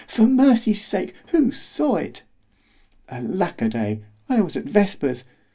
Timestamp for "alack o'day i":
3.09-4.41